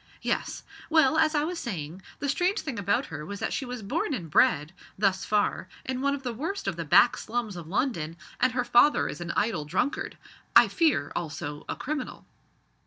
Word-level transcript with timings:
Yes. 0.23 0.63
Well, 0.89 1.19
as 1.19 1.35
I 1.35 1.43
was 1.43 1.59
saying, 1.59 2.01
the 2.17 2.27
strange 2.27 2.61
thing 2.61 2.79
about 2.79 3.05
her 3.13 3.23
was 3.23 3.39
that 3.39 3.53
she 3.53 3.65
was 3.65 3.83
born 3.83 4.15
and 4.15 4.31
bred 4.31 4.73
thus 4.97 5.25
far 5.25 5.69
in 5.85 6.01
one 6.01 6.15
of 6.15 6.23
the 6.23 6.33
worst 6.33 6.67
of 6.67 6.75
the 6.75 6.83
back 6.83 7.17
slums 7.17 7.55
of 7.55 7.67
London, 7.67 8.17
and 8.39 8.53
her 8.53 8.65
father 8.65 9.07
is 9.07 9.21
an 9.21 9.29
idle 9.35 9.63
drunkard. 9.63 10.17
I 10.55 10.69
fear, 10.69 11.11
also, 11.15 11.65
a 11.69 11.75
criminal." 11.75 12.25